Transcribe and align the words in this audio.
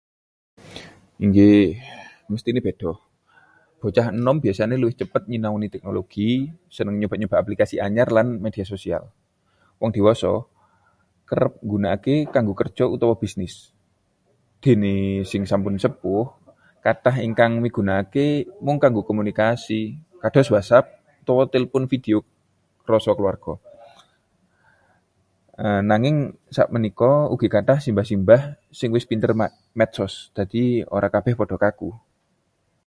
Inggih, 1.25 1.65
mesthi 2.31 2.51
beda. 2.67 2.91
Bocah 3.81 4.07
enom 4.21 4.37
biasane 4.43 4.75
luwih 4.81 4.95
cepet 5.01 5.23
nyinaoni 5.31 5.67
teknologi, 5.73 6.29
seneng 6.77 6.95
nyoba-nyoba 6.99 7.35
aplikasi 7.43 7.75
anyar 7.87 8.09
lan 8.17 8.27
media 8.45 8.65
sosial. 8.73 9.03
Wong 9.79 9.91
diwasa 9.97 10.33
kerep 11.29 11.53
nggunakke 11.65 12.15
kanggo 12.33 12.53
kerja 12.61 12.83
utawa 12.95 13.13
bisnis. 13.23 13.53
Dene 14.63 14.95
sing 15.31 15.43
sampun 15.49 15.75
sepuh, 15.83 16.25
kathah 16.85 17.15
ingkang 17.27 17.51
migunakaké 17.63 18.25
mung 18.65 18.77
kanggo 18.83 19.01
komunikasi, 19.09 19.81
kados 20.23 20.47
WhatsApp 20.53 20.85
utawa 21.21 21.43
telpon 21.53 21.85
video 21.93 22.17
kroso 22.85 23.11
kulawarga. 23.15 23.53
Nanging 25.89 26.17
sakmenika 26.57 27.11
ugi 27.33 27.45
kathah 27.55 27.77
simbah-simbah 27.85 28.41
sing 28.79 28.89
wis 28.95 29.05
pinter 29.09 29.31
medsos, 29.79 30.13
dadi 30.37 30.63
ora 30.95 31.07
kabeh 31.13 31.33
padha 31.39 31.57
kaku. 31.65 31.89